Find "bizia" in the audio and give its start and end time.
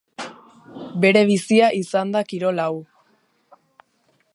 1.31-1.69